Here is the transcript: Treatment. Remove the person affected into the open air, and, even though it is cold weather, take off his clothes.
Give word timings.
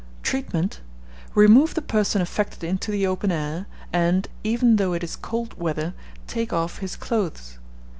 Treatment. 0.23 0.81
Remove 1.35 1.75
the 1.75 1.81
person 1.83 2.23
affected 2.23 2.63
into 2.63 2.89
the 2.89 3.05
open 3.05 3.31
air, 3.31 3.67
and, 3.93 4.27
even 4.43 4.77
though 4.77 4.93
it 4.93 5.03
is 5.03 5.15
cold 5.15 5.53
weather, 5.61 5.93
take 6.25 6.51
off 6.51 6.79
his 6.79 6.95
clothes. 6.95 7.59